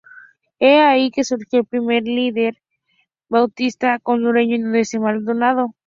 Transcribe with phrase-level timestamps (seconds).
[0.57, 2.57] Es allí que surgió el primer líder
[3.29, 5.75] bautista hondureño Inocente Maldonado.